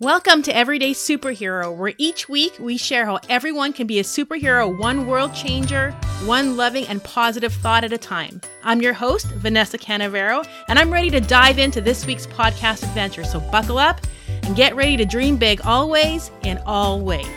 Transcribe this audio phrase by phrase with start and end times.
[0.00, 4.76] Welcome to Everyday Superhero, where each week we share how everyone can be a superhero,
[4.76, 5.92] one world changer,
[6.24, 8.40] one loving and positive thought at a time.
[8.64, 13.22] I'm your host, Vanessa Canavero, and I'm ready to dive into this week's podcast adventure.
[13.22, 14.00] So buckle up
[14.42, 17.28] and get ready to dream big always in all ways.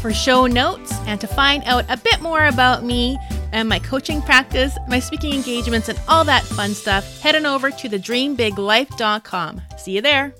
[0.00, 3.20] For show notes and to find out a bit more about me
[3.52, 7.70] and my coaching practice, my speaking engagements, and all that fun stuff, head on over
[7.70, 9.62] to thedreambiglife.com.
[9.78, 10.34] See you there.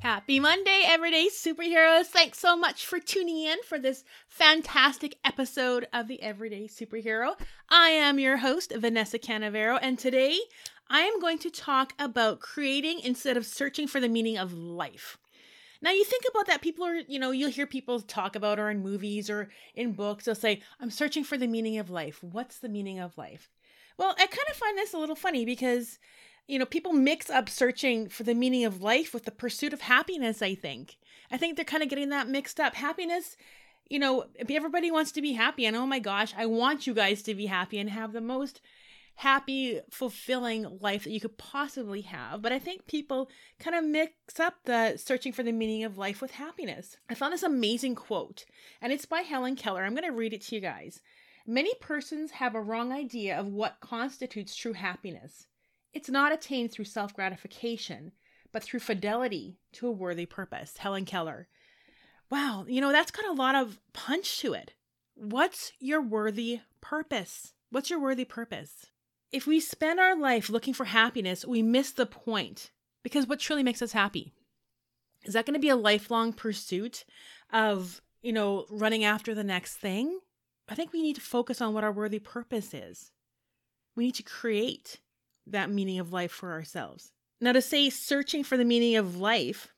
[0.00, 2.06] Happy Monday, everyday superheroes.
[2.06, 7.38] Thanks so much for tuning in for this fantastic episode of the Everyday Superhero.
[7.68, 10.38] I am your host, Vanessa Canavero, and today
[10.88, 15.18] I am going to talk about creating instead of searching for the meaning of life.
[15.82, 18.70] Now, you think about that, people are, you know, you'll hear people talk about or
[18.70, 22.22] in movies or in books, they'll say, I'm searching for the meaning of life.
[22.22, 23.50] What's the meaning of life?
[23.98, 25.98] Well, I kind of find this a little funny because
[26.50, 29.82] you know, people mix up searching for the meaning of life with the pursuit of
[29.82, 30.96] happiness, I think.
[31.30, 32.74] I think they're kind of getting that mixed up.
[32.74, 33.36] Happiness,
[33.88, 35.64] you know, everybody wants to be happy.
[35.64, 38.60] And oh my gosh, I want you guys to be happy and have the most
[39.14, 42.42] happy, fulfilling life that you could possibly have.
[42.42, 43.30] But I think people
[43.60, 46.96] kind of mix up the searching for the meaning of life with happiness.
[47.08, 48.44] I found this amazing quote,
[48.82, 49.84] and it's by Helen Keller.
[49.84, 51.00] I'm going to read it to you guys.
[51.46, 55.46] Many persons have a wrong idea of what constitutes true happiness.
[55.92, 58.12] It's not attained through self gratification,
[58.52, 60.76] but through fidelity to a worthy purpose.
[60.78, 61.48] Helen Keller.
[62.30, 64.74] Wow, you know, that's got a lot of punch to it.
[65.14, 67.54] What's your worthy purpose?
[67.70, 68.86] What's your worthy purpose?
[69.32, 72.70] If we spend our life looking for happiness, we miss the point
[73.02, 74.32] because what truly makes us happy?
[75.24, 77.04] Is that going to be a lifelong pursuit
[77.52, 80.20] of, you know, running after the next thing?
[80.68, 83.10] I think we need to focus on what our worthy purpose is.
[83.96, 84.98] We need to create
[85.52, 87.12] that meaning of life for ourselves.
[87.40, 89.68] Now, to say searching for the meaning of life,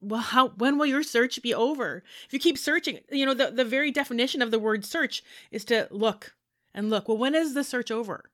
[0.00, 2.02] well, how when will your search be over?
[2.26, 5.64] If you keep searching, you know, the, the very definition of the word search is
[5.66, 6.34] to look
[6.74, 7.08] and look.
[7.08, 8.30] Well, when is the search over?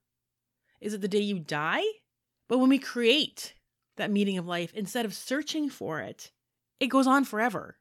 [0.80, 1.82] Is it the day you die?
[2.48, 3.54] But when we create
[3.96, 6.30] that meaning of life, instead of searching for it,
[6.78, 7.78] it goes on forever.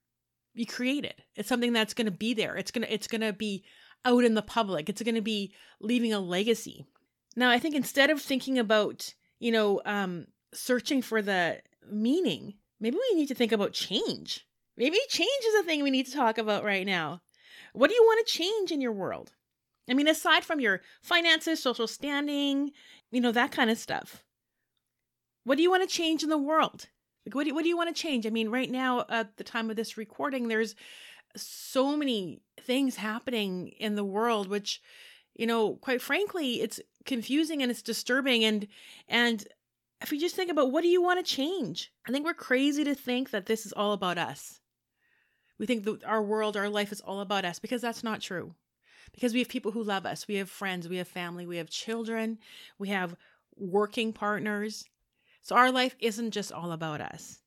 [0.53, 1.21] You create it.
[1.35, 2.55] It's something that's gonna be there.
[2.55, 3.63] It's gonna it's gonna be
[4.05, 4.89] out in the public.
[4.89, 6.85] It's gonna be leaving a legacy.
[7.35, 12.97] Now, I think instead of thinking about, you know, um, searching for the meaning, maybe
[12.97, 14.45] we need to think about change.
[14.77, 17.21] Maybe change is a thing we need to talk about right now.
[17.73, 19.33] What do you want to change in your world?
[19.89, 22.71] I mean, aside from your finances, social standing,
[23.11, 24.23] you know, that kind of stuff.
[25.43, 26.87] What do you want to change in the world?
[27.25, 28.25] Like, what do you, what do you want to change?
[28.25, 30.75] I mean, right now, at the time of this recording, there's
[31.35, 34.81] so many things happening in the world, which,
[35.35, 38.67] you know, quite frankly, it's confusing and it's disturbing and
[39.07, 39.47] and
[40.01, 41.91] if we just think about what do you want to change?
[42.07, 44.59] I think we're crazy to think that this is all about us.
[45.57, 48.55] We think that our world our life is all about us because that's not true.
[49.13, 50.27] Because we have people who love us.
[50.27, 52.39] We have friends we have family we have children
[52.79, 53.15] we have
[53.57, 54.85] working partners.
[55.41, 57.39] So our life isn't just all about us.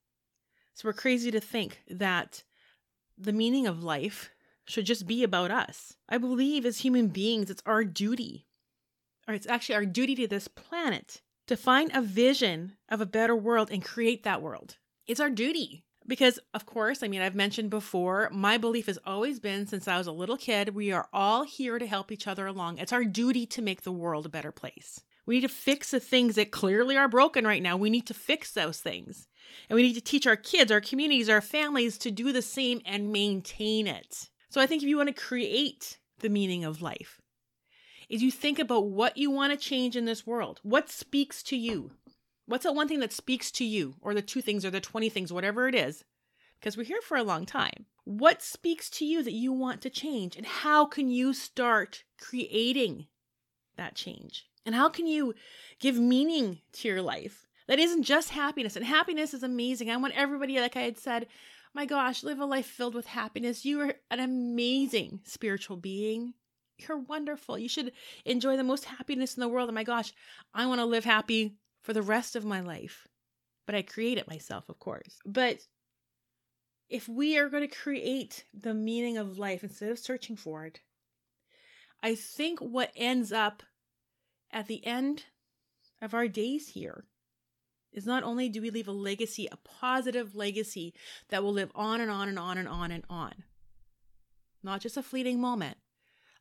[0.74, 2.44] So we're crazy to think that
[3.18, 4.30] the meaning of life
[4.68, 8.46] should just be about us i believe as human beings it's our duty
[9.28, 13.34] or it's actually our duty to this planet to find a vision of a better
[13.34, 14.76] world and create that world.
[15.06, 15.84] It's our duty.
[16.06, 19.98] Because, of course, I mean, I've mentioned before, my belief has always been since I
[19.98, 22.78] was a little kid, we are all here to help each other along.
[22.78, 25.02] It's our duty to make the world a better place.
[25.26, 27.76] We need to fix the things that clearly are broken right now.
[27.76, 29.28] We need to fix those things.
[29.68, 32.80] And we need to teach our kids, our communities, our families to do the same
[32.86, 34.30] and maintain it.
[34.50, 37.20] So I think if you want to create the meaning of life,
[38.08, 40.60] is you think about what you want to change in this world.
[40.62, 41.92] What speaks to you?
[42.46, 45.10] What's the one thing that speaks to you, or the two things, or the 20
[45.10, 46.04] things, whatever it is?
[46.58, 47.84] Because we're here for a long time.
[48.04, 50.34] What speaks to you that you want to change?
[50.34, 53.06] And how can you start creating
[53.76, 54.46] that change?
[54.64, 55.34] And how can you
[55.78, 58.76] give meaning to your life that isn't just happiness?
[58.76, 59.90] And happiness is amazing.
[59.90, 61.26] I want everybody, like I had said,
[61.78, 63.64] my gosh, live a life filled with happiness.
[63.64, 66.34] You are an amazing spiritual being.
[66.76, 67.56] You're wonderful.
[67.56, 67.92] You should
[68.24, 69.68] enjoy the most happiness in the world.
[69.68, 70.12] And my gosh,
[70.52, 73.06] I want to live happy for the rest of my life.
[73.64, 75.20] But I create it myself, of course.
[75.24, 75.60] But
[76.88, 80.80] if we are going to create the meaning of life instead of searching for it,
[82.02, 83.62] I think what ends up
[84.50, 85.26] at the end
[86.02, 87.04] of our days here
[87.92, 90.94] is not only do we leave a legacy, a positive legacy
[91.28, 93.44] that will live on and on and on and on and on,
[94.62, 95.76] not just a fleeting moment,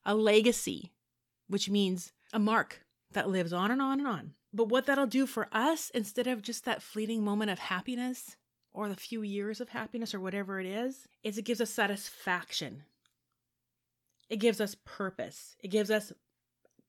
[0.05, 0.91] a legacy,
[1.47, 2.81] which means a mark
[3.13, 4.33] that lives on and on and on.
[4.53, 8.35] But what that'll do for us, instead of just that fleeting moment of happiness,
[8.73, 12.83] or the few years of happiness or whatever it is, is it gives us satisfaction.
[14.29, 15.55] It gives us purpose.
[15.63, 16.13] It gives us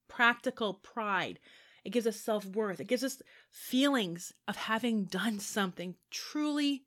[0.06, 1.38] practical pride.
[1.88, 2.80] It gives us self worth.
[2.80, 6.84] It gives us feelings of having done something truly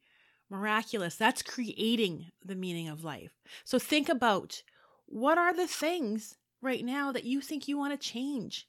[0.47, 1.15] miraculous.
[1.15, 3.31] That's creating the meaning of life.
[3.63, 4.61] So think about
[5.07, 8.67] what are the things right now that you think you want to change?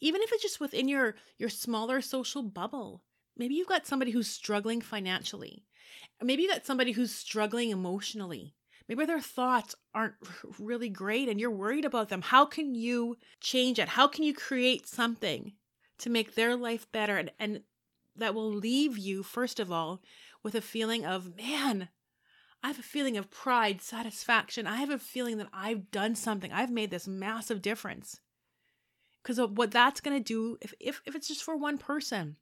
[0.00, 3.04] Even if it's just within your your smaller social bubble.
[3.36, 5.62] Maybe you've got somebody who's struggling financially.
[6.20, 8.56] Maybe you've got somebody who's struggling emotionally.
[8.88, 10.14] Maybe their thoughts aren't
[10.58, 12.22] really great and you're worried about them.
[12.22, 13.90] How can you change it?
[13.90, 15.52] How can you create something
[15.98, 17.62] to make their life better and, and
[18.16, 20.02] that will leave you, first of all,
[20.42, 21.88] with a feeling of, man,
[22.62, 24.66] I have a feeling of pride, satisfaction.
[24.66, 26.52] I have a feeling that I've done something.
[26.52, 28.20] I've made this massive difference.
[29.22, 32.36] Because what that's going to do, if, if, if it's just for one person,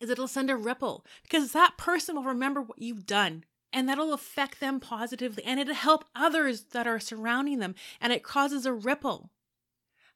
[0.00, 4.12] is it'll send a ripple because that person will remember what you've done and that'll
[4.12, 8.72] affect them positively and it'll help others that are surrounding them and it causes a
[8.72, 9.30] ripple.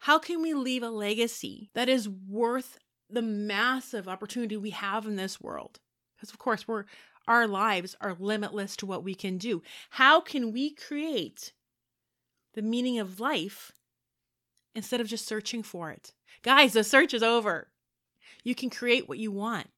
[0.01, 5.17] How can we leave a legacy that is worth the massive opportunity we have in
[5.17, 5.81] this world?
[6.17, 6.85] Because of course, we're
[7.29, 9.63] our lives are limitless to what we can do.
[9.91, 11.53] How can we create
[12.55, 13.73] the meaning of life
[14.75, 16.13] instead of just searching for it?
[16.43, 17.69] Guys, the search is over.
[18.45, 19.69] You can create what you want.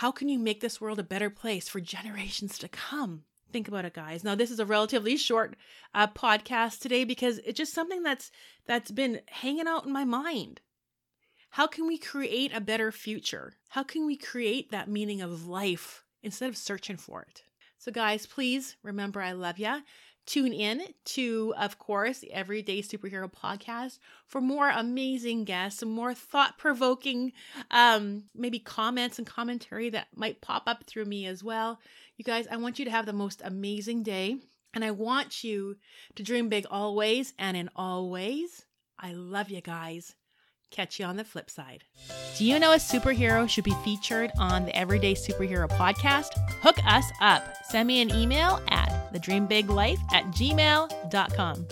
[0.00, 3.22] How can you make this world a better place for generations to come?
[3.50, 4.22] Think about it, guys.
[4.22, 5.56] Now, this is a relatively short
[5.94, 8.30] uh, podcast today because it's just something that's
[8.66, 10.60] that's been hanging out in my mind.
[11.48, 13.54] How can we create a better future?
[13.70, 17.44] How can we create that meaning of life instead of searching for it?
[17.78, 19.80] So, guys, please remember I love ya.
[20.26, 26.58] Tune in to, of course, the Everyday Superhero podcast for more amazing guests, more thought
[26.58, 27.32] provoking,
[27.70, 31.78] um, maybe comments and commentary that might pop up through me as well.
[32.16, 34.38] You guys, I want you to have the most amazing day.
[34.74, 35.76] And I want you
[36.16, 38.66] to dream big always and in all ways.
[38.98, 40.14] I love you guys.
[40.70, 41.84] Catch you on the flip side.
[42.36, 46.36] Do you know a superhero should be featured on the Everyday Superhero podcast?
[46.60, 47.42] Hook us up.
[47.70, 51.66] Send me an email at thedreambiglife at gmail.com.